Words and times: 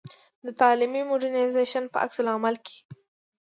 د 0.45 0.47
تعلیمي 0.61 1.01
مډرنیزېشن 1.09 1.83
په 1.89 1.97
عکس 2.03 2.17
العمل 2.21 2.55
کې. 2.65 2.77